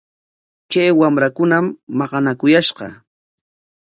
[0.71, 1.65] Kay wamrakunam
[1.97, 2.87] maqanakuyashqa.